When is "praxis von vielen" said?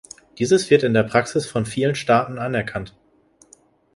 1.03-1.93